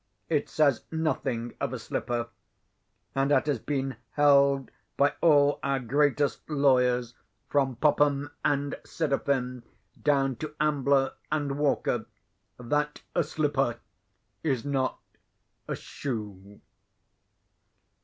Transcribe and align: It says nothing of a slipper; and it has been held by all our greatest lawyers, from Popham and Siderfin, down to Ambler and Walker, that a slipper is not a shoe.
It 0.29 0.49
says 0.49 0.81
nothing 0.91 1.53
of 1.61 1.73
a 1.73 1.77
slipper; 1.77 2.29
and 3.13 3.31
it 3.31 3.45
has 3.45 3.59
been 3.59 3.97
held 4.13 4.71
by 4.97 5.13
all 5.21 5.59
our 5.61 5.79
greatest 5.79 6.39
lawyers, 6.49 7.13
from 7.47 7.75
Popham 7.75 8.31
and 8.43 8.79
Siderfin, 8.83 9.61
down 10.01 10.37
to 10.37 10.55
Ambler 10.59 11.13
and 11.31 11.59
Walker, 11.59 12.07
that 12.59 13.03
a 13.13 13.23
slipper 13.23 13.79
is 14.41 14.65
not 14.65 14.97
a 15.67 15.75
shoe. 15.75 16.61